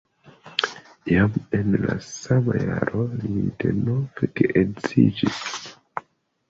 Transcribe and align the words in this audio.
Jam 1.09 1.35
en 1.59 1.77
la 1.83 1.97
sama 2.07 2.57
jaro 2.63 3.05
li 3.19 3.37
denove 3.61 4.33
geedziĝis. 4.43 5.41